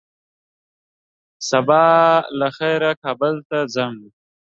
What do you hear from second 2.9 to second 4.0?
کابل ته ځم